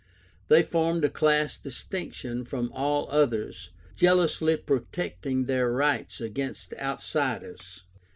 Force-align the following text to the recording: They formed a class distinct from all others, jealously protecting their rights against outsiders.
They 0.47 0.63
formed 0.63 1.05
a 1.05 1.11
class 1.11 1.59
distinct 1.59 2.17
from 2.47 2.71
all 2.71 3.07
others, 3.11 3.69
jealously 3.95 4.57
protecting 4.57 5.45
their 5.45 5.71
rights 5.71 6.19
against 6.19 6.73
outsiders. 6.79 7.83